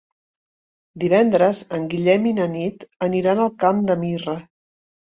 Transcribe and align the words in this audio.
Divendres 1.03 1.61
en 1.79 1.85
Guillem 1.93 2.27
i 2.33 2.35
na 2.41 2.51
Nit 2.57 2.89
aniran 3.11 3.47
al 3.47 3.57
Camp 3.67 3.89
de 3.93 4.03
Mirra. 4.07 4.41